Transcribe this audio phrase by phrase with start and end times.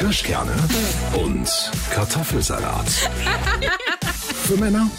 [0.00, 0.54] Kirschkerne
[1.22, 1.46] und
[1.90, 2.88] Kartoffelsalat.
[4.46, 4.90] Für Männer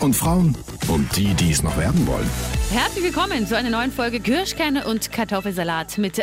[0.00, 0.54] und Frauen
[0.88, 2.28] und die, die es noch werden wollen.
[2.70, 6.20] Herzlich willkommen zu einer neuen Folge Kirschkerne und Kartoffelsalat mit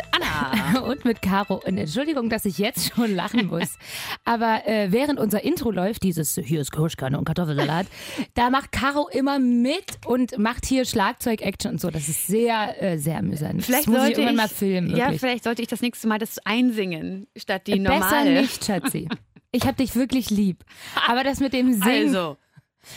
[0.84, 1.60] Und mit Caro.
[1.64, 3.76] Und Entschuldigung, dass ich jetzt schon lachen muss.
[4.24, 7.86] Aber äh, während unser Intro läuft, dieses hier ist Kirschkerne und Kartoffelsalat,
[8.34, 11.90] da macht Caro immer mit und macht hier Schlagzeug-Action und so.
[11.90, 13.62] Das ist sehr, äh, sehr amüsant.
[13.64, 14.90] Vielleicht das muss sollte ich irgendwann ich, mal filmen.
[14.90, 15.20] Ja, Wirklich.
[15.20, 18.40] vielleicht sollte ich das nächste Mal das einsingen, statt die Besser normale.
[18.40, 19.08] nicht, Schatzi.
[19.52, 20.64] Ich hab dich wirklich lieb.
[21.08, 22.14] Aber das mit dem Singen.
[22.14, 22.36] Also.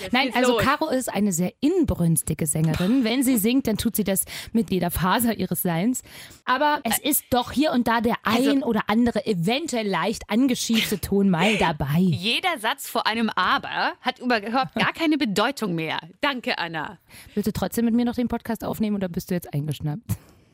[0.02, 0.64] Jetzt Nein, also los.
[0.64, 3.04] Caro ist eine sehr inbrünstige Sängerin.
[3.04, 6.02] Wenn sie singt, dann tut sie das mit jeder Faser ihres Seins.
[6.46, 11.00] Aber es ist doch hier und da der ein Also- oder andere eventuell leicht angeschiebte
[11.00, 12.00] Ton mal dabei.
[12.00, 16.00] Jeder Satz vor einem Aber hat überhaupt gar keine Bedeutung mehr.
[16.22, 16.98] Danke, Anna.
[17.34, 20.04] Willst du trotzdem mit mir noch den Podcast aufnehmen oder bist du jetzt eingeschnappt?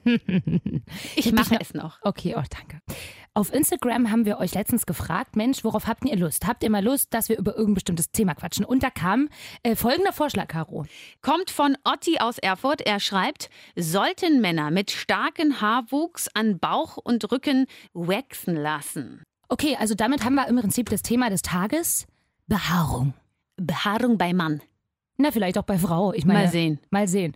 [1.16, 2.00] Ich mache es noch.
[2.02, 2.82] Okay, oh, danke.
[3.34, 6.48] Auf Instagram haben wir euch letztens gefragt, Mensch, worauf habt ihr Lust?
[6.48, 8.66] Habt ihr mal Lust, dass wir über irgendein bestimmtes Thema quatschen?
[8.66, 9.30] Und da kam
[9.64, 10.86] äh, folgender Vorschlag, Caro.
[11.22, 12.82] Kommt von Otti aus Erfurt.
[12.82, 19.24] Er schreibt, sollten Männer mit starkem Haarwuchs an Bauch und Rücken waxen lassen.
[19.48, 22.08] Okay, also damit haben wir im Prinzip das Thema des Tages
[22.48, 23.14] Behaarung.
[23.58, 24.62] Behaarung bei Mann.
[25.18, 26.14] Na, vielleicht auch bei Frau.
[26.14, 26.80] Ich meine, Mal sehen.
[26.92, 27.36] Mal sehen.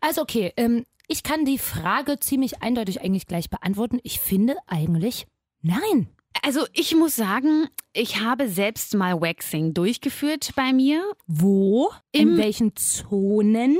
[0.00, 3.98] Also okay, ähm, ich kann die Frage ziemlich eindeutig eigentlich gleich beantworten.
[4.02, 5.26] Ich finde eigentlich
[5.62, 6.08] nein.
[6.42, 11.02] Also ich muss sagen, ich habe selbst mal Waxing durchgeführt bei mir.
[11.26, 11.90] Wo?
[12.12, 13.78] Im- In welchen Zonen?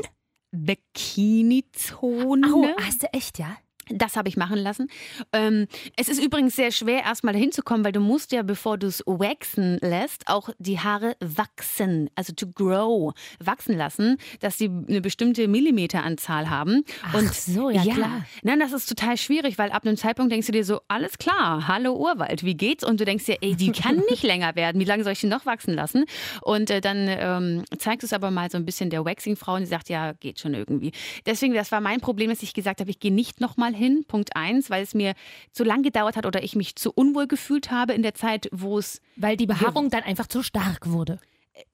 [0.53, 2.47] Bikini-Zone.
[2.55, 3.57] Oh, hast du echt, ja?
[3.89, 4.89] Das habe ich machen lassen.
[5.33, 8.79] Ähm, es ist übrigens sehr schwer, erstmal dahin zu kommen, weil du musst ja, bevor
[8.79, 14.67] du es waxen lässt, auch die Haare wachsen, also to grow, wachsen lassen, dass sie
[14.67, 16.85] eine bestimmte Millimeteranzahl haben.
[17.13, 18.25] Ach so, ja, klar.
[18.43, 21.69] Nein, das ist total schwierig, weil ab einem Zeitpunkt denkst du dir so, alles klar,
[21.69, 22.85] hallo Urwald, wie geht's?
[22.85, 24.81] Und du denkst dir, ey, die kann nicht länger werden.
[24.81, 26.05] Wie lange soll ich die noch wachsen lassen?
[26.43, 29.61] Und äh, dann ähm, zeigst du es aber mal so ein bisschen der Waxing-Frau und
[29.61, 30.93] die sagt, ja, geht schon irgendwie.
[31.27, 34.37] Deswegen, das war mein Problem, dass ich gesagt habe, ich gehe nicht nochmal hin, Punkt
[34.37, 35.15] eins, weil es mir
[35.53, 38.79] zu lang gedauert hat oder ich mich zu unwohl gefühlt habe in der Zeit, wo
[38.79, 41.19] es Weil die Behaarung dann einfach zu stark wurde.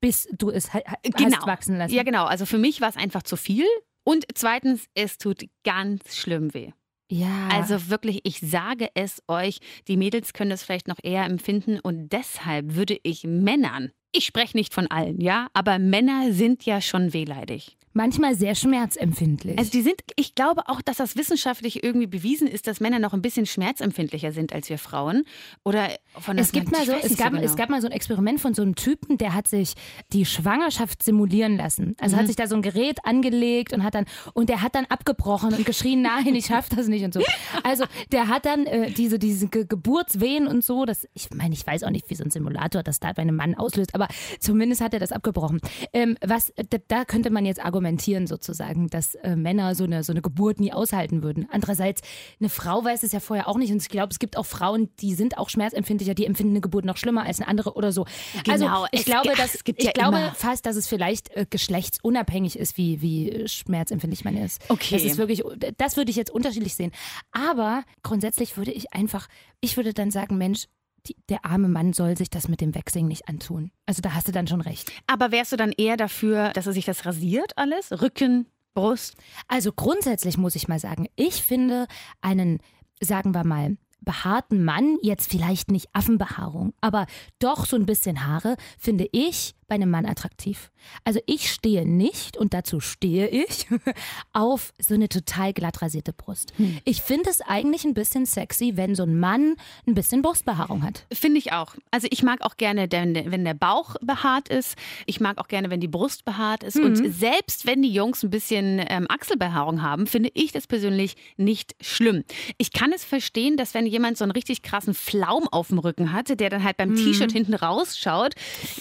[0.00, 1.36] Bis du es ha- genau.
[1.36, 1.94] hast wachsen lassen.
[1.94, 2.24] Ja, genau.
[2.24, 3.66] Also für mich war es einfach zu viel.
[4.04, 6.72] Und zweitens, es tut ganz schlimm weh.
[7.10, 7.48] Ja.
[7.50, 12.08] Also wirklich, ich sage es euch, die Mädels können das vielleicht noch eher empfinden und
[12.12, 17.12] deshalb würde ich Männern, ich spreche nicht von allen, ja, aber Männer sind ja schon
[17.12, 17.76] wehleidig.
[17.92, 19.58] Manchmal sehr schmerzempfindlich.
[19.58, 23.12] Also die sind, ich glaube auch, dass das wissenschaftlich irgendwie bewiesen ist, dass Männer noch
[23.14, 25.24] ein bisschen schmerzempfindlicher sind als wir Frauen.
[25.64, 27.42] Oder von Es gibt mal ich so, es gab, genau.
[27.42, 29.74] es gab mal so ein Experiment von so einem Typen, der hat sich
[30.12, 31.96] die Schwangerschaft simulieren lassen.
[32.00, 32.20] Also Mhm.
[32.20, 35.52] hat sich da so ein Gerät angelegt und hat dann und der hat dann abgebrochen
[35.52, 37.20] und geschrien, nein, ich schaff das nicht und so.
[37.64, 41.66] Also der hat dann äh, diese diese Ge Geburtswehen und so, das ich meine, ich
[41.66, 44.08] weiß auch nicht, wie so ein Simulator das da bei einem Mann auslöst, aber
[44.38, 45.60] zumindest hat er das abgebrochen.
[45.92, 46.52] Ähm, was
[46.88, 47.79] da könnte man jetzt argumentieren
[48.26, 51.48] sozusagen, dass äh, Männer so eine so eine Geburt nie aushalten würden.
[51.50, 52.00] Andererseits
[52.38, 54.90] eine Frau weiß es ja vorher auch nicht und ich glaube, es gibt auch Frauen,
[55.00, 58.06] die sind auch schmerzempfindlicher, die empfinden eine Geburt noch schlimmer als eine andere oder so.
[58.44, 58.52] Genau,
[58.82, 61.46] also ich glaube, dass es gibt ich ja glaube immer- fast, dass es vielleicht äh,
[61.48, 64.60] geschlechtsunabhängig ist, wie wie schmerzempfindlich man ist.
[64.68, 64.94] Okay.
[64.94, 65.42] Das ist wirklich,
[65.78, 66.92] das würde ich jetzt unterschiedlich sehen.
[67.32, 69.28] Aber grundsätzlich würde ich einfach,
[69.60, 70.66] ich würde dann sagen, Mensch.
[71.06, 73.70] Die, der arme Mann soll sich das mit dem Waxing nicht antun.
[73.86, 74.92] Also da hast du dann schon recht.
[75.06, 78.02] Aber wärst du dann eher dafür, dass er sich das rasiert alles?
[78.02, 79.16] Rücken, Brust?
[79.48, 81.86] Also grundsätzlich muss ich mal sagen, ich finde
[82.20, 82.58] einen,
[83.00, 87.06] sagen wir mal, behaarten Mann, jetzt vielleicht nicht Affenbehaarung, aber
[87.38, 90.70] doch so ein bisschen Haare, finde ich bei einem Mann attraktiv.
[91.04, 93.68] Also ich stehe nicht, und dazu stehe ich,
[94.32, 96.52] auf so eine total glatt rasierte Brust.
[96.84, 99.54] Ich finde es eigentlich ein bisschen sexy, wenn so ein Mann
[99.86, 101.06] ein bisschen Brustbehaarung hat.
[101.12, 101.74] Finde ich auch.
[101.92, 103.14] Also ich mag auch gerne, wenn
[103.44, 104.76] der- Bauch behaart ist.
[105.06, 106.78] Ich mag auch gerne, wenn die Brust behaart ist.
[106.78, 111.74] Und selbst wenn die Jungs ein bisschen ähm, Achselbehaarung haben, finde ich das persönlich nicht
[111.80, 112.24] schlimm.
[112.58, 116.12] Ich kann es verstehen, dass wenn jemand so einen richtig krassen Flaum auf dem Rücken
[116.12, 118.34] hatte, der dann halt beim T-Shirt hinten rausschaut,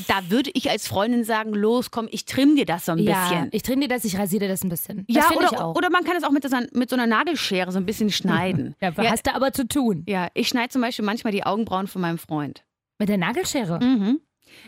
[0.07, 3.27] da würde ich als Freundin sagen, los, komm, ich trimm dir das so ein Ja,
[3.29, 3.49] bisschen.
[3.51, 5.05] ich trainiere das, ich rasiere das ein bisschen.
[5.07, 7.71] Das Ja, oder, oder man kann es auch mit so, einer- mit so einer Nagelschere
[7.71, 8.75] so ein bisschen schneiden.
[8.81, 10.03] ja, hast du aber zu tun.
[10.07, 12.63] ja, ich schneide zum Beispiel manchmal die Augenbrauen von meinem Freund.
[12.99, 13.79] Mit der Nagelschere.
[13.83, 14.19] Mhm.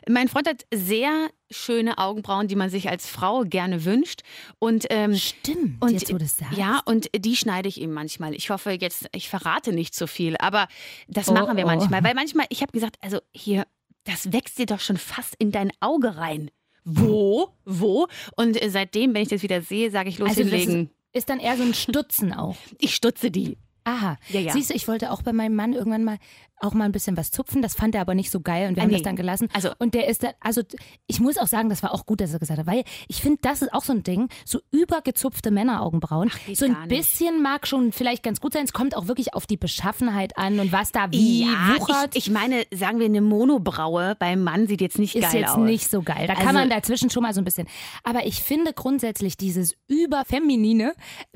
[0.07, 4.21] Mein Freund hat sehr schöne Augenbrauen, die man sich als Frau gerne wünscht.
[4.59, 6.55] Und, ähm, Stimmt, und jetzt wo du das sagst.
[6.55, 8.35] ja, und die schneide ich ihm manchmal.
[8.35, 10.67] Ich hoffe jetzt, ich verrate nicht zu viel, aber
[11.07, 11.67] das Oh, machen wir oh.
[11.67, 12.03] manchmal.
[12.03, 13.65] Weil manchmal, ich habe gesagt, also hier,
[14.03, 16.51] das wächst dir doch schon fast in dein Auge rein.
[16.83, 17.49] Wo?
[17.65, 18.07] Wo?
[18.35, 20.89] Und äh, seitdem, wenn ich das wieder sehe, sage ich los Also das hinlegen.
[21.13, 22.55] Ist dann eher so ein Stutzen auch.
[22.79, 23.57] Ich stutze die.
[23.83, 24.17] Aha.
[24.29, 24.53] Ja, ja.
[24.53, 26.17] Siehst du, ich wollte auch bei meinem Mann irgendwann mal
[26.63, 27.61] auch mal ein bisschen was zupfen.
[27.61, 28.97] Das fand er aber nicht so geil und wir Ah, haben nee.
[28.97, 29.47] das dann gelassen.
[29.53, 30.61] Also- und der ist dann, also
[31.07, 33.39] ich muss auch sagen, das war auch gut, dass er gesagt hat, weil ich finde,
[33.41, 36.31] das ist auch so ein Ding, so übergezupfte Männeraugenbrauen.
[36.45, 38.63] geht so ein bisschen mag schon vielleicht ganz gut sein.
[38.65, 42.15] Es kommt auch wirklich auf die Beschaffenheit an und was da wie ja, wuchert.
[42.15, 45.51] ich, ich meine, sagen wir, eine Monobraue beim Mann sieht jetzt nicht ist geil jetzt
[45.51, 45.57] aus.
[45.57, 46.27] nicht so geil.
[46.27, 47.67] Da kann Also- man dazwischen schon mal so ein bisschen.
[48.03, 50.93] Aber ich finde grundsätzlich dieses Überfeminine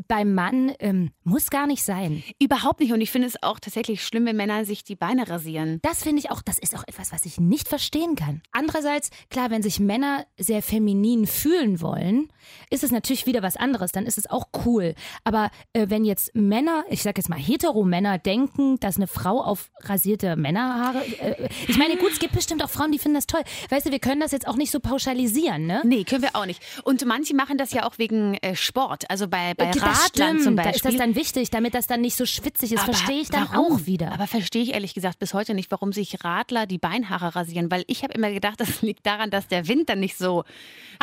[0.07, 2.23] beim Mann ähm, muss gar nicht sein.
[2.39, 2.91] Überhaupt nicht.
[2.93, 5.79] Und ich finde es auch tatsächlich schlimm, wenn Männer sich die Beine rasieren.
[5.81, 8.41] Das finde ich auch, das ist auch etwas, was ich nicht verstehen kann.
[8.51, 12.29] Andererseits, klar, wenn sich Männer sehr feminin fühlen wollen,
[12.69, 14.95] ist es natürlich wieder was anderes, dann ist es auch cool.
[15.23, 19.71] Aber äh, wenn jetzt Männer, ich sag jetzt mal Hetero-Männer, denken, dass eine Frau auf
[19.81, 23.41] rasierte Männerhaare, äh, ich meine, gut, es gibt bestimmt auch Frauen, die finden das toll.
[23.69, 25.81] Weißt du, wir können das jetzt auch nicht so pauschalisieren, ne?
[25.83, 26.61] Nee, können wir auch nicht.
[26.83, 29.09] Und manche machen das ja auch wegen äh, Sport.
[29.09, 30.75] Also bei, bei das Radlern stimmt, zum da Beispiel.
[30.75, 32.83] ist das dann wichtig, damit das dann nicht so schwitzig ist.
[32.83, 33.73] Verstehe ich dann warum?
[33.73, 34.11] auch wieder.
[34.11, 37.69] Aber verstehe ich ehrlich gesagt bis heute nicht, warum sich Radler die Beinhaare rasieren.
[37.69, 40.43] Weil ich habe immer gedacht, das liegt daran, dass der Wind dann nicht so,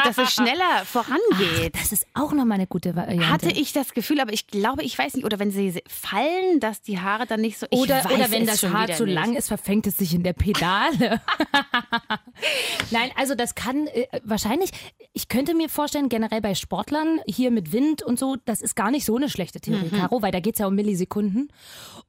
[0.03, 1.77] dass es schneller vorangeht.
[1.77, 3.29] das ist auch nochmal eine gute Variante.
[3.31, 6.83] Hatte ich das Gefühl, aber ich glaube, ich weiß nicht, oder wenn sie fallen, dass
[6.83, 7.67] die Haare dann nicht so.
[7.71, 9.15] Oder, weiß oder wenn das Haar zu nicht.
[9.15, 11.21] lang ist, verfängt es sich in der Pedale.
[12.91, 14.71] Nein, also das kann äh, wahrscheinlich,
[15.13, 18.91] ich könnte mir vorstellen, generell bei Sportlern hier mit Wind und so, das ist gar
[18.91, 19.99] nicht so eine schlechte Theorie, Mhm.
[19.99, 21.53] Caro, weil da geht es ja um Millisekunden.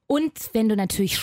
[0.06, 1.18] Und wenn du natürlich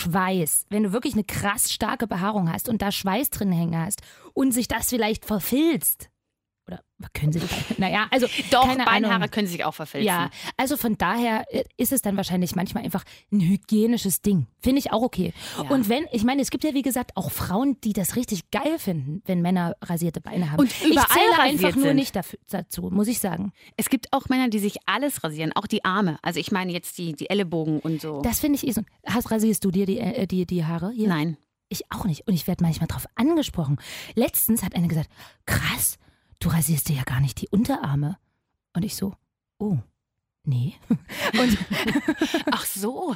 [0.52, 4.02] Schweiß, wenn du wirklich eine krass starke Behaarung hast und da Schweiß drin hängen hast
[4.34, 6.10] und sich das vielleicht verfilzt.
[6.68, 6.82] Oder
[7.14, 7.52] können sie Beine?
[7.78, 9.32] Naja, also Doch, keine Beinhaare Ahnung.
[9.32, 10.08] können sich auch verfilzen.
[10.08, 14.48] Ja, also von daher äh, ist es dann wahrscheinlich manchmal einfach ein hygienisches Ding.
[14.60, 15.34] Finde ich auch okay.
[15.58, 15.70] Ja.
[15.70, 18.78] Und wenn, ich meine, es gibt ja wie gesagt auch Frauen, die das richtig geil
[18.78, 20.60] finden, wenn Männer rasierte Beine haben.
[20.60, 21.96] Und ich überall zähle rasiert einfach nur sind.
[21.96, 23.52] nicht dafür, dazu, muss ich sagen.
[23.78, 26.20] Es gibt auch Männer, die sich alles rasieren, auch die Arme.
[26.22, 28.22] Also ich meine jetzt die, die Ellenbogen und so.
[28.22, 28.82] Das finde ich eh so.
[29.06, 30.92] Hast, rasierst du dir die, äh, die, die Haare?
[30.92, 31.08] Hier?
[31.08, 31.38] Nein.
[31.70, 32.28] Ich auch nicht.
[32.28, 33.80] Und ich werde manchmal drauf angesprochen.
[34.14, 35.10] Letztens hat eine gesagt,
[35.46, 35.98] krass,
[36.42, 38.18] du rasierst dir ja gar nicht die Unterarme.
[38.74, 39.14] Und ich so,
[39.60, 39.78] oh,
[40.44, 40.74] nee.
[41.40, 41.58] Und
[42.52, 43.16] Ach so.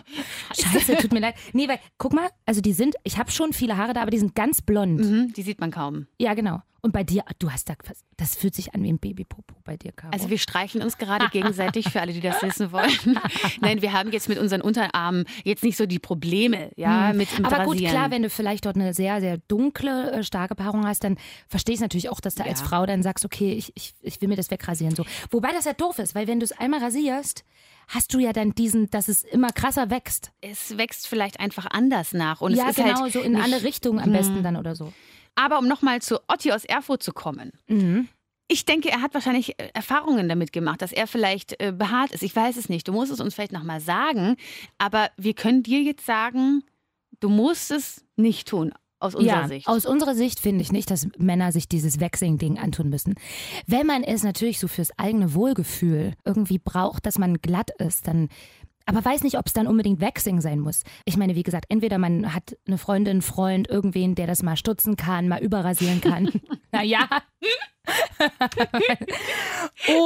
[0.53, 1.35] Scheiße, tut mir leid.
[1.53, 4.19] Nee, weil, guck mal, also die sind, ich habe schon viele Haare da, aber die
[4.19, 5.01] sind ganz blond.
[5.01, 6.07] Mhm, die sieht man kaum.
[6.19, 6.61] Ja, genau.
[6.85, 7.73] Und bei dir, du hast da,
[8.15, 10.13] das fühlt sich an wie ein Babypopo bei dir, Caro.
[10.13, 13.19] Also wir streicheln uns gerade gegenseitig, für alle, die das wissen wollen.
[13.59, 17.37] Nein, wir haben jetzt mit unseren Unterarmen jetzt nicht so die Probleme, ja, mit dem
[17.39, 17.45] Hm.
[17.45, 21.03] aber gut, klar, wenn du vielleicht dort eine sehr, sehr dunkle, äh, starke Behaarung hast,
[21.03, 21.17] dann
[21.47, 22.67] verstehe ich natürlich auch, dass du als Ja.
[22.67, 24.93] Frau dann sagst, okay, ich, ich, ich will mir das wegrasieren.
[24.95, 25.07] So.
[25.31, 27.43] Wobei das ja doof ist, weil wenn du es einmal rasierst,
[27.87, 30.31] hast du ja dann diesen, dass es immer krasser wächst.
[30.41, 32.41] es wächst vielleicht einfach anders nach.
[32.41, 34.75] Und ja, es ist genau, halt so in nicht, eine Richtung am besten dann oder
[34.75, 34.93] so.
[35.35, 37.51] Aber um nochmal zu Otti aus Erfurt zu kommen.
[37.67, 38.07] Mhm.
[38.47, 42.21] Ich denke, er hat wahrscheinlich äh, Erfahrungen damit gemacht, dass er vielleicht äh, behaart ist.
[42.21, 42.87] Ich weiß es nicht.
[42.87, 44.35] Du musst es uns vielleicht nochmal sagen.
[44.77, 46.63] Aber wir können dir jetzt sagen,
[47.19, 49.67] du musst es nicht tun, aus unserer ja, Sicht.
[49.67, 53.15] Aus unserer Sicht finde ich nicht, dass Männer sich dieses Waxing-Ding antun müssen.
[53.67, 58.29] Wenn man es natürlich so fürs eigene Wohlgefühl irgendwie braucht, dass man glatt ist, dann.
[58.85, 60.83] Aber weiß nicht, ob es dann unbedingt Waxing sein muss.
[61.05, 64.95] Ich meine, wie gesagt, entweder man hat eine Freundin, Freund, irgendwen, der das mal stutzen
[64.95, 66.31] kann, mal überrasieren kann.
[66.71, 67.07] naja.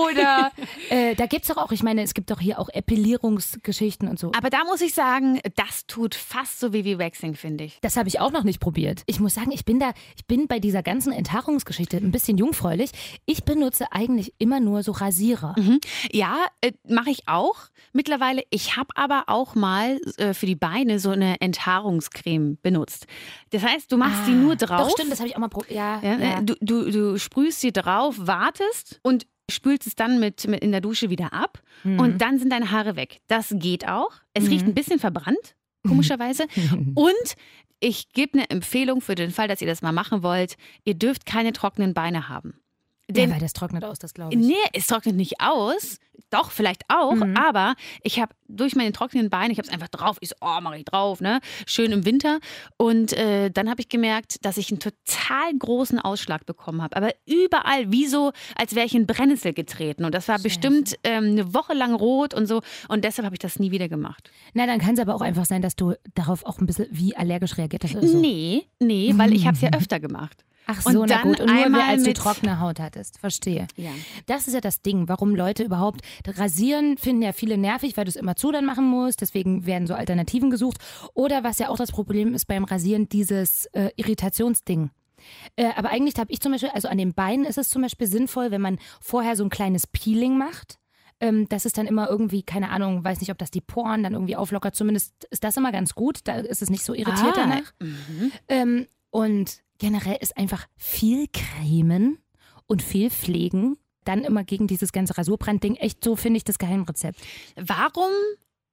[0.03, 0.51] Oder
[0.89, 4.19] äh, da gibt es doch auch, ich meine, es gibt doch hier auch Epilierungsgeschichten und
[4.19, 4.31] so.
[4.35, 7.79] Aber da muss ich sagen, das tut fast so wie wie Waxing, finde ich.
[7.81, 9.03] Das habe ich auch noch nicht probiert.
[9.05, 12.91] Ich muss sagen, ich bin da, ich bin bei dieser ganzen Enthaarungsgeschichte ein bisschen jungfräulich.
[13.25, 15.55] Ich benutze eigentlich immer nur so Rasierer.
[16.11, 17.55] Ja, äh, mache ich auch
[17.93, 18.43] mittlerweile.
[18.49, 23.07] Ich habe aber auch mal äh, für die Beine so eine Enthaarungscreme benutzt.
[23.51, 24.69] Das heißt, du machst die nur drauf.
[24.71, 25.71] Ah, Doch, stimmt, das habe ich auch mal probiert.
[25.71, 26.39] Ja, Ja, ja.
[26.39, 30.71] äh, Du, du, du sprühst sie drauf, wartest und spülst es dann mit, mit in
[30.71, 31.99] der Dusche wieder ab Mhm.
[31.99, 33.19] und dann sind deine Haare weg.
[33.27, 34.11] Das geht auch.
[34.33, 35.55] Es riecht ein bisschen verbrannt,
[35.87, 36.45] komischerweise.
[36.95, 37.35] Und
[37.79, 40.57] ich gebe eine Empfehlung für den Fall, dass ihr das mal machen wollt.
[40.83, 42.59] Ihr dürft keine trockenen Beine haben.
[43.09, 44.39] Ja, Denn weil das trocknet aus, das glaube ich.
[44.39, 45.97] Nee, es trocknet nicht aus.
[46.29, 47.15] Doch, vielleicht auch.
[47.15, 47.35] Mhm.
[47.35, 47.73] Aber
[48.03, 50.17] ich habe durch meine trockenen Beine, ich habe es einfach drauf.
[50.19, 51.39] Ich so, oh, mache ich drauf, ne?
[51.65, 52.39] Schön im Winter.
[52.77, 56.95] Und äh, dann habe ich gemerkt, dass ich einen total großen Ausschlag bekommen habe.
[56.95, 60.05] Aber überall, wie so, als wäre ich in Brennnessel getreten.
[60.05, 62.61] Und das war bestimmt ähm, eine Woche lang rot und so.
[62.89, 64.29] Und deshalb habe ich das nie wieder gemacht.
[64.53, 67.15] Na, dann kann es aber auch einfach sein, dass du darauf auch ein bisschen wie
[67.15, 67.95] allergisch reagiert hast.
[67.95, 68.19] Oder so.
[68.19, 70.43] Nee, nee, weil ich habe es ja öfter gemacht.
[70.71, 71.39] Ach Und so, na dann gut.
[71.39, 73.17] Und nur einmal als du trockene Haut hattest.
[73.17, 73.67] Verstehe.
[73.75, 73.89] Ja.
[74.27, 78.09] Das ist ja das Ding, warum Leute überhaupt rasieren, finden ja viele nervig, weil du
[78.09, 79.21] es immer zu dann machen musst.
[79.21, 80.77] Deswegen werden so Alternativen gesucht.
[81.15, 84.91] Oder was ja auch das Problem ist beim Rasieren, dieses äh, Irritationsding.
[85.55, 88.05] Äh, aber eigentlich habe ich zum Beispiel, also an den Beinen ist es zum Beispiel
[88.07, 90.77] sinnvoll, wenn man vorher so ein kleines Peeling macht.
[91.19, 94.13] Ähm, das ist dann immer irgendwie, keine Ahnung, weiß nicht, ob das die Poren dann
[94.13, 94.75] irgendwie auflockert.
[94.75, 96.19] Zumindest ist das immer ganz gut.
[96.25, 97.73] Da ist es nicht so irritiert Ah, danach.
[98.47, 102.19] Ähm, und generell ist einfach viel Cremen
[102.67, 107.19] und viel Pflegen dann immer gegen dieses ganze Rasurbrandding echt so, finde ich, das Geheimrezept.
[107.55, 108.11] Warum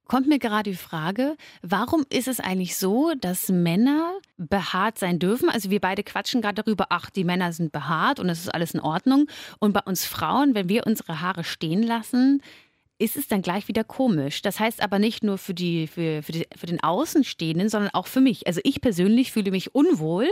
[0.07, 5.49] kommt mir gerade die Frage, warum ist es eigentlich so, dass Männer behaart sein dürfen?
[5.51, 8.73] Also wir beide quatschen gerade darüber, ach, die Männer sind behaart und es ist alles
[8.73, 9.29] in Ordnung.
[9.59, 12.43] Und bei uns Frauen, wenn wir unsere Haare stehen lassen,
[12.99, 14.43] ist es dann gleich wieder komisch.
[14.43, 18.07] Das heißt aber nicht nur für, die, für, für, die, für den Außenstehenden, sondern auch
[18.07, 18.47] für mich.
[18.47, 20.29] Also ich persönlich fühle mich unwohl,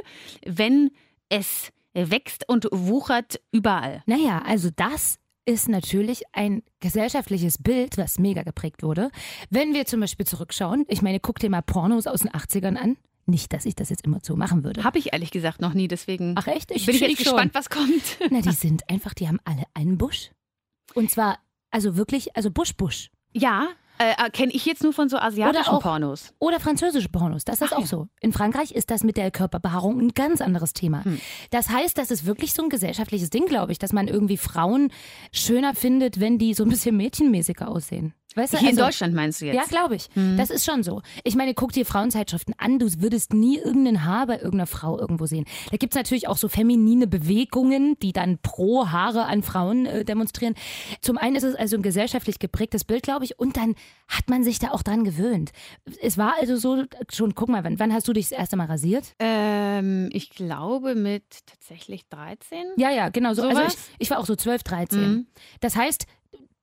[0.47, 0.91] wenn
[1.29, 4.03] es wächst und wuchert überall.
[4.07, 9.11] Naja, also das ist natürlich ein gesellschaftliches Bild, was mega geprägt wurde.
[9.51, 12.97] Wenn wir zum Beispiel zurückschauen, ich meine, guck dir mal Pornos aus den 80ern an.
[13.27, 14.85] Nicht, dass ich das jetzt immer so machen würde.
[14.85, 16.69] Habe ich ehrlich gesagt noch nie, deswegen Ach echt?
[16.69, 17.17] bin ich jetzt schon.
[17.17, 18.19] gespannt, was kommt.
[18.31, 20.31] Na, die sind einfach, die haben alle einen Busch.
[20.95, 21.39] Und zwar,
[21.75, 23.11] also wirklich, also Busch-Busch.
[23.33, 23.67] Ja,
[23.99, 26.33] äh, kenne ich jetzt nur von so asiatischen auch- Pornos.
[26.39, 27.87] Oder französische Pornos, das ist Ach auch ja.
[27.87, 28.09] so.
[28.21, 31.05] In Frankreich ist das mit der Körperbehaarung ein ganz anderes Thema.
[31.05, 31.21] Hm.
[31.51, 34.93] Das heißt, das ist wirklich so ein gesellschaftliches Ding, glaube ich, dass man irgendwie Frauen
[35.33, 38.15] schöner findet, wenn die so ein bisschen mädchenmäßiger aussehen.
[38.35, 38.59] Weißt du?
[38.59, 39.57] Hier in Also- Deutschland meinst du jetzt?
[39.57, 40.09] Ja, glaube ich.
[40.37, 41.03] Das ist schon so.
[41.23, 45.27] Ich meine, guck dir Frauenzeitschriften an, du würdest nie irgendein Haar bei irgendeiner Frau irgendwo
[45.27, 45.45] sehen.
[45.71, 50.05] Da gibt es natürlich auch so feminine Bewegungen, die dann pro Haare an Frauen äh,
[50.05, 50.55] demonstrieren.
[51.01, 53.75] Zum einen ist es also ein gesellschaftlich geprägtes Bild, glaube ich, und dann
[54.09, 55.53] hat man sich da auch dran gewöhnt.
[56.03, 58.67] Es war also so, schon, guck mal, wann, wann hast du dich das erste Mal
[58.67, 59.15] rasiert?
[59.19, 62.59] Ähm, ich glaube mit tatsächlich 13.
[62.77, 63.43] Ja, ja, genau so.
[63.43, 63.75] Also Sowas?
[63.75, 65.01] ich, ich war auch so 12, 13.
[65.01, 65.27] Mhm.
[65.61, 66.07] Das heißt,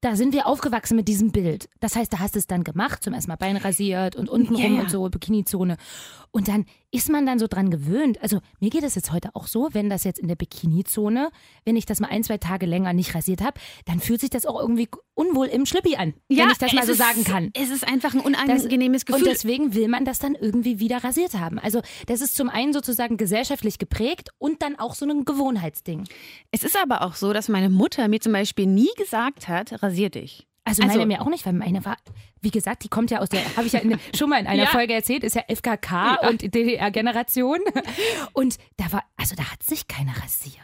[0.01, 1.70] da sind wir aufgewachsen mit diesem Bild.
[1.79, 4.75] Das heißt, da hast du es dann gemacht, zum ersten Mal Bein rasiert und untenrum
[4.75, 4.81] ja.
[4.81, 5.77] und so, Bikini-Zone.
[6.31, 8.22] Und dann ist man dann so dran gewöhnt.
[8.22, 11.30] Also mir geht es jetzt heute auch so, wenn das jetzt in der Bikini-Zone,
[11.66, 14.46] wenn ich das mal ein, zwei Tage länger nicht rasiert habe, dann fühlt sich das
[14.46, 17.52] auch irgendwie unwohl im Schlippi an, wenn ich das mal so ist- sagen kann.
[17.54, 19.24] Es ist einfach ein Das- unangenehmes Gefühl.
[19.24, 21.60] Und deswegen will man das dann irgendwie wieder rasiert haben.
[21.60, 26.06] Also das ist zum einen sozusagen gesellschaftlich geprägt und dann auch so ein Gewohnheitsding.
[26.52, 30.10] es ist aber auch so, dass meine Mutter mir zum Beispiel nie gesagt hat, rasier
[30.10, 30.46] dich.
[30.63, 31.98] Also Also- meine mir auch nicht, weil meine war,
[32.41, 34.63] wie gesagt, die kommt ja aus der, habe ich ja in, schon mal in einer
[34.63, 34.70] Ja.
[34.70, 36.30] Folge erzählt, ist ja FKK Ja.
[36.30, 37.60] und DDR-Generation.
[38.34, 40.62] Und da war, also da hat sich keiner rasiert.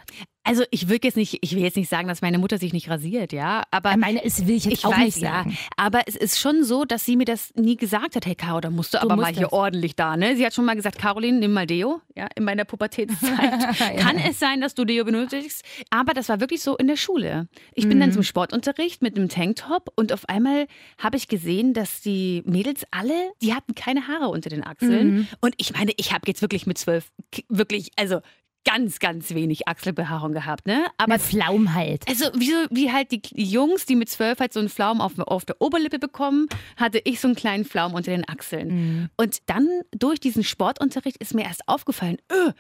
[0.48, 2.90] Also ich will jetzt nicht, ich will jetzt nicht sagen, dass meine Mutter sich nicht
[2.90, 5.52] rasiert, ja, aber Meine ist, will ich jetzt ich auch weiß, nicht sagen.
[5.52, 5.58] ja.
[5.76, 8.26] Aber es ist schon so, dass sie mir das nie gesagt hat.
[8.26, 9.52] Hey, Caro, da musst du, aber musst mal hier das.
[9.54, 10.36] ordentlich da, ne?
[10.38, 13.28] Sie hat schon mal gesagt, Caroline, nimm mal Deo, ja, in meiner Pubertätszeit.
[13.80, 13.94] Ja.
[14.04, 15.64] Kann es sein, dass du Deo benötigst?
[15.90, 17.48] Aber das war wirklich so in der Schule.
[17.74, 18.02] Ich bin Mhm.
[18.02, 22.86] dann zum Sportunterricht mit einem Tanktop und auf einmal habe ich gesehen, dass die Mädels
[22.92, 25.16] alle, die hatten keine Haare unter den Achseln.
[25.16, 25.28] Mhm.
[25.42, 27.12] Und ich meine, ich habe jetzt wirklich mit zwölf,
[27.50, 28.22] wirklich, also
[28.68, 30.86] ganz, ganz wenig Achselbehaarung gehabt, ne?
[30.98, 32.08] Aber Aber Pflaum halt.
[32.08, 35.18] also wie, so- wie halt die Jungs, die mit zwölf halt so einen Pflaum auf,
[35.20, 38.68] auf der Oberlippe bekommen, hatte ich so einen kleinen Pflaum unter den Achseln.
[38.68, 39.10] Mhm.
[39.16, 42.52] Und dann durch diesen Sportunterricht ist mir erst aufgefallen, öh,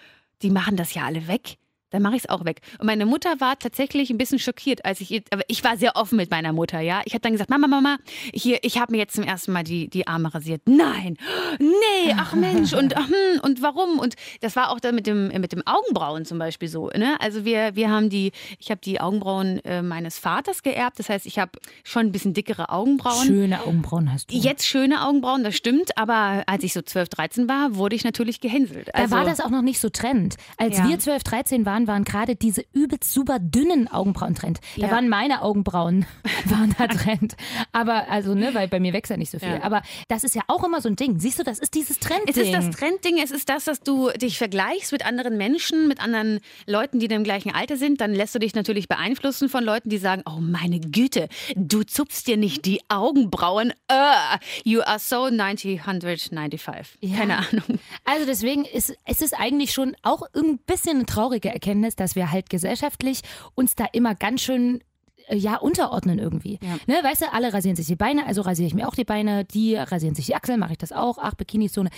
[0.41, 1.57] die machen das ja alle weg.
[1.91, 2.61] Dann mache ich es auch weg.
[2.79, 6.17] Und meine Mutter war tatsächlich ein bisschen schockiert, als ich aber ich war sehr offen
[6.17, 7.01] mit meiner Mutter, ja.
[7.05, 7.97] Ich habe dann gesagt, Mama, Mama,
[8.33, 10.61] hier, ich habe mir jetzt zum ersten Mal die, die Arme rasiert.
[10.65, 11.17] Nein,
[11.59, 13.99] nee, ach Mensch, und, hm, und warum?
[13.99, 16.87] Und das war auch dann mit dem, mit dem Augenbrauen zum Beispiel so.
[16.89, 17.15] Ne?
[17.19, 20.99] Also wir, wir haben die, ich habe die Augenbrauen äh, meines Vaters geerbt.
[20.99, 21.51] Das heißt, ich habe
[21.83, 23.25] schon ein bisschen dickere Augenbrauen.
[23.25, 24.35] Schöne Augenbrauen hast du.
[24.35, 28.39] Jetzt schöne Augenbrauen, das stimmt, aber als ich so 12, 13 war, wurde ich natürlich
[28.41, 28.89] gehänselt.
[28.89, 30.35] Da Also, war das auch noch nicht so Trend.
[30.57, 30.87] Als Ja.
[30.87, 34.59] wir 12, 13 waren, waren gerade diese übelst super dünnen Augenbrauen Trend.
[34.77, 34.91] Da Ja.
[34.91, 36.05] waren meine Augenbrauen
[36.45, 37.35] waren da Trend.
[37.73, 39.49] Aber also, ne, weil bei mir wächst ja nicht so viel.
[39.49, 39.63] Ja.
[39.63, 41.19] Aber das ist ja auch immer so ein Ding.
[41.19, 42.29] Siehst du, das ist dieses Trendding.
[42.29, 46.01] Es ist das Trendding, es ist das, dass du dich vergleichst mit anderen Menschen, mit
[46.01, 47.99] anderen Leuten, die im gleichen Alter sind.
[47.99, 52.23] Dann lässt du dich natürlich beeinflussen von Leuten, die sagen, oh meine Güte, du zupfst
[52.27, 53.73] dir nicht die Augenbrauen.
[53.91, 56.97] Uh, you are so 90, 195.
[57.01, 57.17] Ja.
[57.17, 57.79] Keine Ahnung.
[58.05, 61.66] Also deswegen ist es ist eigentlich schon auch ein bisschen eine traurige Erkenntnis,
[61.99, 63.21] dass wir halt gesellschaftlich
[63.55, 64.81] uns da immer ganz schön
[65.27, 66.59] äh, ja, unterordnen irgendwie.
[66.61, 66.77] Ja.
[66.87, 69.45] Ne, weißt du, alle rasieren sich die Beine, also rasiere ich mir auch die Beine,
[69.45, 71.89] die rasieren sich die Achseln, mache ich das auch, ach, Bikini-Zone.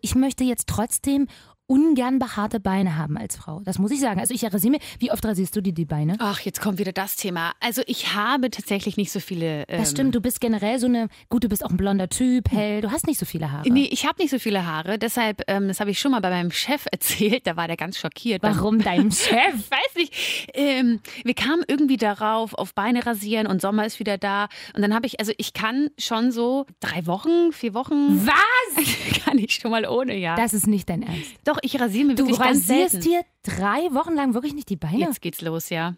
[0.00, 1.26] Ich möchte jetzt trotzdem
[1.68, 3.60] ungern behaarte Beine haben als Frau.
[3.64, 4.18] Das muss ich sagen.
[4.18, 6.16] Also ich rasiere mir, wie oft rasierst du dir die Beine?
[6.18, 7.52] Ach, jetzt kommt wieder das Thema.
[7.60, 9.68] Also ich habe tatsächlich nicht so viele.
[9.68, 12.50] Ähm, Das stimmt, du bist generell so eine, gut, du bist auch ein blonder Typ,
[12.50, 13.68] hell, du hast nicht so viele Haare.
[13.70, 14.98] Nee, ich habe nicht so viele Haare.
[14.98, 17.46] Deshalb, ähm, das habe ich schon mal bei meinem Chef erzählt.
[17.46, 18.42] Da war der ganz schockiert.
[18.42, 19.70] Warum dein Chef?
[19.70, 20.48] Weiß nicht.
[20.54, 24.48] Ähm, wir kamen irgendwie darauf, auf Beine rasieren und Sommer ist wieder da.
[24.74, 28.34] Und dann habe ich, also ich kann schon so drei Wochen, vier Wochen, Was?
[29.24, 30.36] kann ich schon mal ohne, ja.
[30.36, 31.34] Das ist nicht dein Ernst.
[31.44, 33.08] Doch, ich rasiere mir Du wirklich ganz rasierst selten.
[33.08, 34.98] dir drei Wochen lang wirklich nicht die Beine?
[34.98, 35.96] Jetzt geht's los, ja.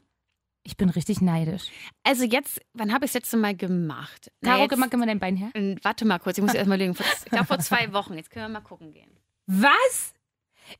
[0.62, 1.64] Ich bin richtig neidisch.
[2.02, 4.30] Also jetzt, wann habe ich es letzte Mal gemacht?
[4.42, 5.50] Caro, gib mal, gib mal dein Bein her.
[5.82, 6.94] warte mal kurz, ich muss erst mal legen.
[7.24, 8.14] Ich glaube vor zwei Wochen.
[8.14, 9.10] Jetzt können wir mal gucken gehen.
[9.46, 10.12] Was?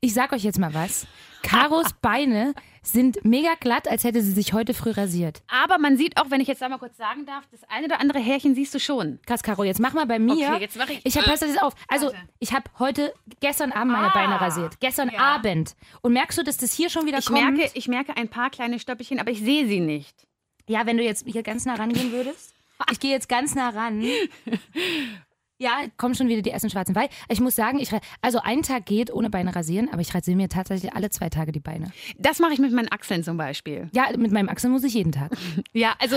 [0.01, 1.07] Ich sag euch jetzt mal was.
[1.43, 5.43] Karos Beine sind mega glatt, als hätte sie sich heute früh rasiert.
[5.49, 8.01] Aber man sieht auch, wenn ich jetzt da mal kurz sagen darf, das eine oder
[8.01, 9.19] andere Härchen siehst du schon.
[9.27, 10.33] Krass, Caro, jetzt mach mal bei mir.
[10.53, 11.01] Okay, jetzt mache ich.
[11.05, 11.75] Ich habe, das auf.
[11.89, 12.19] Also, Warte.
[12.39, 14.81] ich habe heute, gestern Abend meine Ah, Beine rasiert.
[14.81, 15.19] Gestern ja.
[15.19, 15.75] Abend.
[16.03, 17.41] Und merkst du, dass das hier schon wieder ich kommt?
[17.57, 20.27] merke, ich merke ein paar kleine Stöppelchen, aber ich sehe sie nicht.
[20.69, 22.55] Ja, wenn du jetzt hier ganz nah rangehen würdest.
[22.93, 24.03] Ich gehe jetzt ganz nah ran.
[25.61, 26.95] Ja, kommen schon wieder die ersten schwarzen.
[26.95, 27.91] Weil ich muss sagen, ich,
[28.23, 31.53] also ein Tag geht ohne Beine rasieren, aber ich rasiere mir tatsächlich alle zwei Tage
[31.53, 31.93] die Beine.
[32.19, 33.91] Das mache ich mit meinen Achseln zum Beispiel.
[33.93, 35.33] Ja, mit meinem Achsel muss ich jeden Tag.
[35.75, 36.17] Ja, also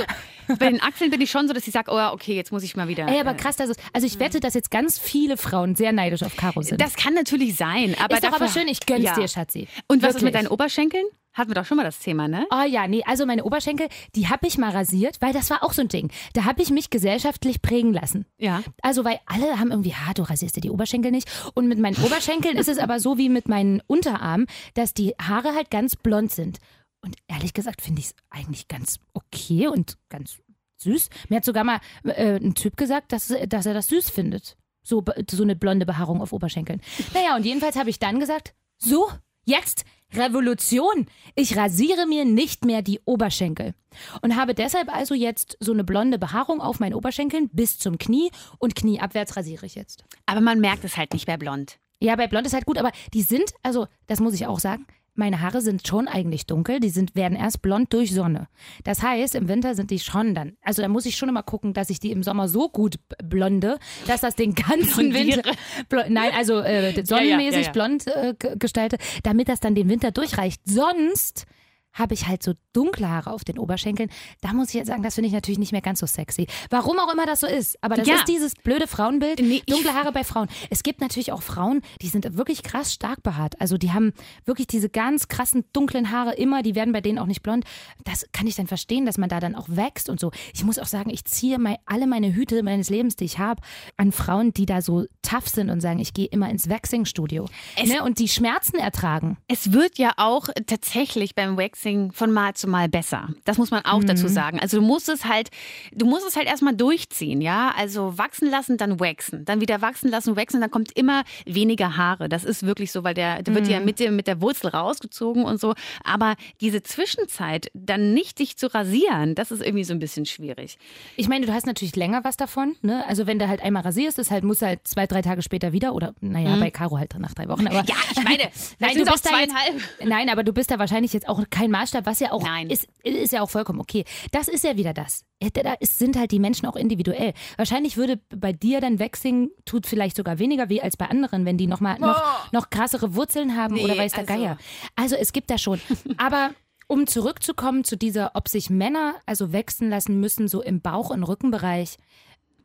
[0.59, 2.63] bei den Achseln bin ich schon so, dass ich sage, oh ja, okay, jetzt muss
[2.63, 3.05] ich mal wieder.
[3.07, 5.91] Ey, aber äh, krass, dass es, also ich wette, dass jetzt ganz viele Frauen sehr
[5.91, 6.79] neidisch auf Caro sind.
[6.79, 9.15] Das kann natürlich sein, aber ist doch aber schön, ich gönn's Ja.
[9.15, 9.67] dir, Schatzi.
[9.89, 10.43] Und was ist mit Wirklich.
[10.43, 11.05] deinen Oberschenkeln?
[11.33, 12.45] Hatten wir doch schon mal das Thema, ne?
[12.51, 15.73] Oh ja, nee, also meine Oberschenkel, die habe ich mal rasiert, weil das war auch
[15.73, 16.11] so ein Ding.
[16.33, 18.25] Da habe ich mich gesellschaftlich prägen lassen.
[18.37, 18.61] Ja.
[18.81, 21.29] Also, weil alle haben irgendwie, ha, du rasierst dir die Oberschenkel nicht.
[21.55, 25.55] Und mit meinen Oberschenkeln ist es aber so wie mit meinen Unterarmen, dass die Haare
[25.55, 26.59] halt ganz blond sind.
[27.01, 30.37] Und ehrlich gesagt finde ich es eigentlich ganz okay und ganz
[30.77, 31.09] süß.
[31.29, 34.55] Mir hat sogar mal äh, ein Typ gesagt, dass, dass er das süß findet.
[34.83, 36.81] So, so eine blonde Behaarung auf Oberschenkeln.
[37.13, 39.09] Naja, und jedenfalls habe ich dann gesagt, so,
[39.45, 39.85] jetzt
[40.15, 41.07] Revolution.
[41.35, 43.73] Ich rasiere mir nicht mehr die Oberschenkel.
[44.21, 48.31] Und habe deshalb also jetzt so eine blonde Behaarung auf meinen Oberschenkeln bis zum Knie
[48.57, 50.03] und knieabwärts rasiere ich jetzt.
[50.25, 51.77] Aber man merkt es halt nicht bei blond.
[51.99, 54.85] Ja, bei blond ist halt gut, aber die sind, also das muss ich auch sagen,
[55.15, 58.47] meine Haare sind schon eigentlich dunkel, die sind, werden erst blond durch Sonne.
[58.83, 61.73] Das heißt, im Winter sind die schon dann, also da muss ich schon immer gucken,
[61.73, 63.77] dass ich die im Sommer so gut blonde,
[64.07, 65.43] dass das den ganzen Blondiere.
[65.89, 67.71] Winter, nein, also äh, ja, sonnenmäßig ja, ja.
[67.71, 70.61] blond äh, gestalte, damit das dann den Winter durchreicht.
[70.65, 71.45] Sonst
[71.93, 74.09] habe ich halt so dunkle Haare auf den Oberschenkeln.
[74.41, 76.47] Da muss ich jetzt sagen, das finde ich natürlich nicht mehr ganz so sexy.
[76.69, 77.77] Warum auch immer das so ist.
[77.83, 78.15] Aber das Ja.
[78.15, 79.39] ist dieses blöde Frauenbild.
[79.39, 80.47] Nee, dunkle Haare bei Frauen.
[80.69, 83.61] Es gibt natürlich auch Frauen, die sind wirklich krass stark behaart.
[83.61, 84.11] Also die haben
[84.45, 87.63] wirklich diese ganz krassen dunklen Haare immer, die werden bei denen auch nicht blond.
[88.05, 90.31] Das kann ich dann verstehen, dass man da dann auch wächst und so.
[90.53, 93.61] Ich muss auch sagen, ich ziehe mei- alle meine Hüte meines Lebens, die ich habe,
[93.97, 97.47] an Frauen, die da so tough sind und sagen, ich gehe immer ins Waxing-Studio.
[97.85, 98.03] Ne?
[98.03, 99.37] Und die Schmerzen ertragen.
[99.47, 101.82] Es wird ja auch tatsächlich beim Waxing
[102.13, 103.29] von Mal zu Mal besser.
[103.45, 104.59] Das muss man auch dazu sagen.
[104.59, 105.49] Also du musst es halt,
[105.93, 107.73] du musst es halt erstmal durchziehen, ja.
[107.77, 112.29] Also wachsen lassen, dann waxen, dann wieder wachsen lassen, waxen, dann kommt immer weniger Haare.
[112.29, 115.43] Das ist wirklich so, weil der, der wird ja mit, dem, mit der Wurzel rausgezogen
[115.43, 115.73] und so.
[116.03, 120.77] Aber diese Zwischenzeit, dann nicht dich zu rasieren, das ist irgendwie so ein bisschen schwierig.
[121.15, 122.75] Ich meine, du hast natürlich länger was davon.
[122.81, 123.05] Ne?
[123.07, 125.71] Also wenn du halt einmal rasierst, ist halt, musst du halt zwei, drei Tage später
[125.73, 125.93] wieder.
[125.93, 127.67] Oder naja, bei Caro halt nach drei Wochen.
[127.67, 128.43] Aber Ja, ich meine,
[128.79, 129.81] Nein, du bist da jetzt, zweieinhalb.
[130.05, 132.69] nein, aber du bist da wahrscheinlich jetzt auch kein Maßstab, was ja auch Nein.
[132.69, 134.05] ist, ist ja auch vollkommen okay.
[134.31, 135.25] Das ist ja wieder das.
[135.53, 137.33] Da ist- sind halt die Menschen auch individuell.
[137.57, 141.57] Wahrscheinlich würde bei dir dann Waxing tut vielleicht sogar weniger weh als bei anderen, wenn
[141.57, 144.57] die noch mal noch, noch krassere Wurzeln haben Nee, oder weiß der also- Geier.
[144.95, 145.81] Also es gibt da schon.
[146.17, 146.51] Aber
[146.87, 151.23] um zurückzukommen zu dieser, ob sich Männer also wachsen lassen müssen, so im Bauch- und
[151.23, 151.97] Rückenbereich,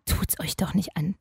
[0.06, 1.16] tut's euch doch nicht an.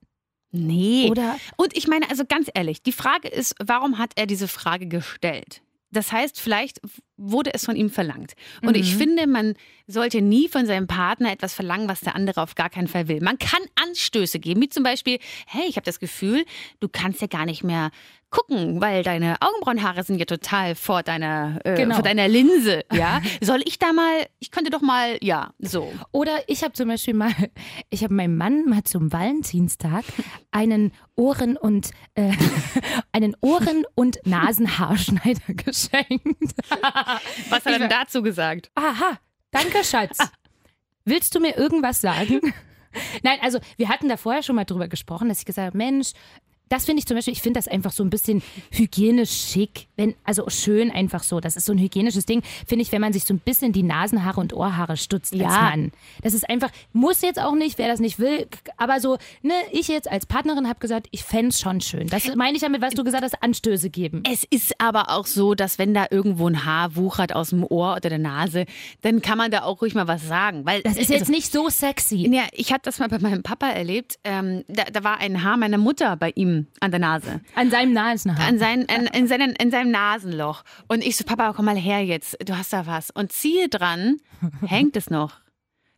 [0.52, 1.10] Nee.
[1.10, 4.88] Oder Und ich meine, also ganz ehrlich, die Frage ist, warum hat er diese Frage
[4.88, 5.62] gestellt?
[5.92, 6.80] Das heißt, vielleicht
[7.18, 8.34] wurde es von ihm verlangt.
[8.62, 8.98] Und ich Mhm.
[9.00, 9.54] finde, man
[9.88, 13.22] sollte nie von seinem Partner etwas verlangen, was der andere auf gar keinen Fall will.
[13.22, 16.46] Man kann Anstöße geben, wie zum Beispiel, hey, ich habe das Gefühl,
[16.80, 17.90] du kannst ja gar nicht mehr
[18.30, 21.96] gucken, weil deine Augenbrauenhaare sind ja total vor deiner, äh, Genau.
[21.96, 22.84] vor deiner Linse.
[22.94, 23.22] Ja?
[23.40, 25.94] Soll ich da mal, ich könnte doch mal, ja, so.
[26.12, 27.32] Oder ich habe zum Beispiel mal,
[27.90, 30.04] ich habe meinem Mann mal zum Valentinstag
[30.52, 32.34] einen Ohren- und äh,
[33.14, 36.54] einen Ohren- und Nasenhaarschneider geschenkt.
[37.50, 38.72] Was hat er denn dazu gesagt?
[38.76, 39.20] Aha,
[39.52, 40.18] danke, Schatz.
[41.06, 42.42] Willst du mir irgendwas sagen?
[43.24, 46.12] Nein, also wir hatten da vorher schon mal drüber gesprochen, dass ich gesagt habe, Mensch,
[46.70, 50.16] das finde ich zum Beispiel, ich finde das einfach so ein bisschen hygienisch schick, wenn,
[50.24, 51.40] also schön einfach so.
[51.40, 53.84] Das ist so ein hygienisches Ding, finde ich, wenn man sich so ein bisschen die
[53.84, 55.48] Nasenhaare und Ohrhaare stutzt als Ja.
[55.62, 55.92] Mann.
[56.22, 59.88] Das ist einfach, muss jetzt auch nicht, wer das nicht will, aber so, ne, ich
[59.88, 62.08] jetzt als Partnerin habe gesagt, ich fände es schon schön.
[62.08, 64.24] Das meine ich damit, was du gesagt hast, Anstöße geben.
[64.30, 67.94] Es ist aber auch so, dass wenn da irgendwo ein Haar wuchert aus dem Ohr
[67.98, 68.66] oder der Nase,
[69.02, 70.66] dann kann man da auch ruhig mal was sagen.
[70.66, 72.28] Weil Das ist jetzt nicht so sexy.
[72.34, 74.18] Ja, ich habe das mal bei meinem Papa erlebt.
[74.24, 77.42] Ähm, da, da war ein Haar meiner Mutter bei ihm an der Nase.
[77.56, 78.48] An seinem Nasenhaar.
[78.48, 80.64] An sein, an, in, seinen, in seinem Nasenloch.
[80.88, 82.38] Und ich so, Papa, komm mal her jetzt.
[82.46, 83.12] Du hast da was.
[83.12, 84.18] Und ziehe dran,
[84.66, 85.42] hängt es noch.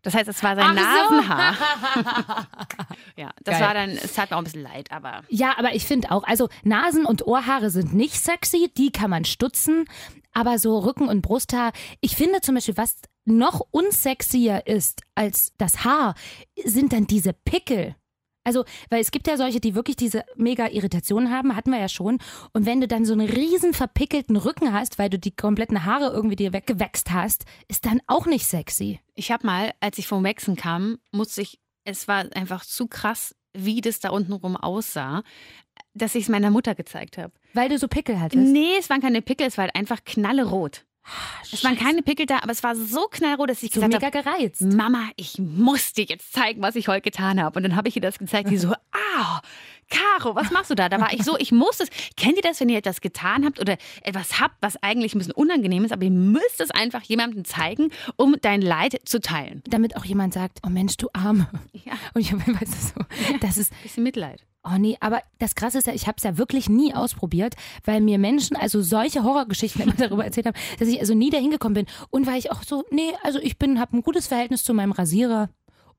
[0.01, 1.15] Das heißt, es war sein Ach so.
[1.15, 1.57] Nasenhaar.
[3.17, 3.67] ja, das Geil.
[3.67, 5.23] war dann, es tat mir auch ein bisschen leid, aber.
[5.29, 9.25] Ja, aber ich finde auch, also Nasen- und Ohrhaare sind nicht sexy, die kann man
[9.25, 9.85] stutzen,
[10.31, 12.95] aber so Rücken- und Brusthaar, ich finde zum Beispiel, was
[13.25, 16.15] noch unsexier ist als das Haar,
[16.63, 17.95] sind dann diese Pickel.
[18.43, 21.89] Also, weil es gibt ja solche, die wirklich diese mega Irritationen haben, hatten wir ja
[21.89, 22.19] schon.
[22.53, 26.13] Und wenn du dann so einen riesen verpickelten Rücken hast, weil du die kompletten Haare
[26.13, 28.99] irgendwie dir weggewächst hast, ist dann auch nicht sexy.
[29.15, 33.35] Ich habe mal, als ich vom Waxen kam, musste ich, es war einfach zu krass,
[33.53, 35.23] wie das da unten rum aussah,
[35.93, 37.33] dass ich es meiner Mutter gezeigt habe.
[37.53, 38.43] Weil du so Pickel hattest?
[38.43, 40.85] Nee, es waren keine Pickel, es war halt einfach knallerot.
[41.51, 44.05] Es waren keine Pickel da, aber es war so knallrot, dass ich so gesagt mega
[44.05, 44.61] habe, gereizt.
[44.61, 47.57] Mama, ich muss dir jetzt zeigen, was ich heute getan habe.
[47.57, 49.41] Und dann habe ich ihr das gezeigt, die so, ah,
[49.89, 50.87] Caro, was machst du da?
[50.87, 51.89] Da war ich so, ich muss es.
[52.15, 55.33] Kennt ihr das, wenn ihr etwas getan habt oder etwas habt, was eigentlich ein bisschen
[55.33, 59.63] unangenehm ist, aber ihr müsst es einfach jemandem zeigen, um dein Leid zu teilen.
[59.67, 61.49] Damit auch jemand sagt, oh Mensch, du Arme.
[61.73, 61.93] Ja.
[62.13, 63.01] Und ich du, so,
[63.39, 64.43] das ist, Bisschen Mitleid.
[64.71, 67.55] Oh nee, aber das Krasse ist ja, ich habe es ja wirklich nie ausprobiert,
[67.85, 71.51] weil mir Menschen also solche Horrorgeschichten immer darüber erzählt haben, dass ich also nie dahin
[71.51, 74.63] gekommen bin und weil ich auch so, nee, also ich bin, habe ein gutes Verhältnis
[74.63, 75.49] zu meinem Rasierer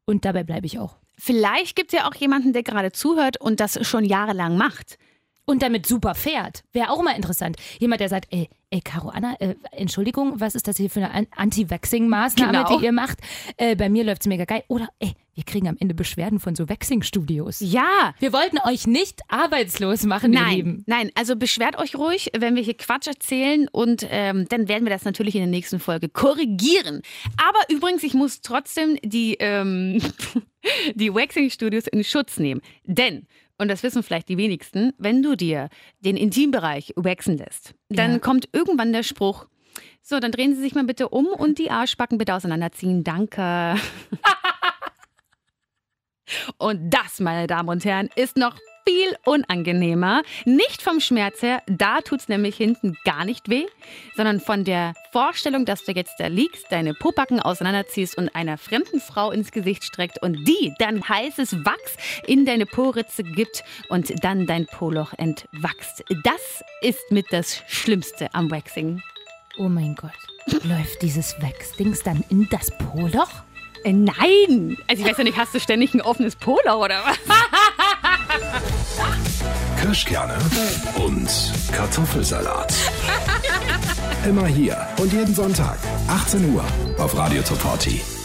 [0.04, 0.96] und dabei bleibe ich auch.
[1.18, 4.98] Vielleicht gibt es ja auch jemanden, der gerade zuhört und das schon jahrelang macht.
[5.46, 6.62] Und damit super fährt.
[6.72, 7.56] Wäre auch mal interessant.
[7.80, 11.10] Jemand, der sagt, ey, ey, Caro Anna, äh, Entschuldigung, was ist das hier für eine
[11.12, 12.78] An- Anti-Vaxing-Maßnahme, Genau.
[12.78, 13.18] die ihr macht?
[13.56, 14.62] Äh, bei mir läuft's mega geil.
[14.68, 17.58] Oder, ey, wir kriegen am Ende Beschwerden von so Vaxing-Studios.
[17.60, 20.84] Ja, Wir wollten euch nicht arbeitslos machen, ihr Lieben.
[20.86, 24.84] Nein, nein, also beschwert euch ruhig, wenn wir hier Quatsch erzählen und ähm, dann werden
[24.84, 27.02] wir das natürlich in der nächsten Folge korrigieren.
[27.38, 30.00] Aber übrigens, ich muss trotzdem die, ähm,
[30.94, 32.60] die Waxing-Studios in Schutz nehmen.
[32.84, 33.26] Denn,
[33.60, 35.68] und das wissen vielleicht die wenigsten, wenn du dir
[36.00, 38.18] den Intimbereich waxen lässt, dann Ja.
[38.18, 39.46] kommt irgendwann der Spruch,
[40.02, 43.04] so, dann drehen Sie sich mal bitte um und die Arschbacken bitte auseinanderziehen.
[43.04, 43.76] Danke.
[46.58, 50.22] Und das, meine Damen und Herren, ist noch viel unangenehmer.
[50.44, 53.66] Nicht vom Schmerz her, da tut's nämlich hinten gar nicht weh,
[54.16, 59.00] sondern von der Vorstellung, dass du jetzt da liegst, deine Popacken auseinanderziehst und einer fremden
[59.00, 64.46] Frau ins Gesicht streckt und die dann heißes Wachs in deine Poritze gibt und dann
[64.46, 66.04] dein Poloch entwachst.
[66.24, 69.02] Das ist mit das Schlimmste am Waxing.
[69.58, 70.10] Oh mein Gott.
[70.64, 73.30] Läuft dieses Wax-Dings dann in das Poloch?
[73.84, 74.76] Äh, nein!
[74.88, 77.18] Also ich weiß ja nicht, hast du ständig ein offenes Poloch oder was?
[79.80, 80.38] Kirschkerne
[80.96, 81.28] und
[81.72, 82.72] Kartoffelsalat.
[84.26, 86.64] Immer hier und jeden Sonntag, 18 Uhr
[86.98, 88.19] auf Radio Top 40.